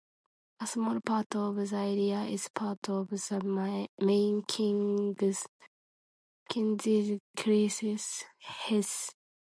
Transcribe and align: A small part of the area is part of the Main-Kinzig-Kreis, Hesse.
A 0.61 0.65
small 0.65 0.99
part 1.01 1.35
of 1.35 1.57
the 1.57 1.75
area 1.77 2.21
is 2.23 2.47
part 2.49 2.89
of 2.89 3.09
the 3.09 3.87
Main-Kinzig-Kreis, 3.99 5.43
Hesse. 8.39 9.11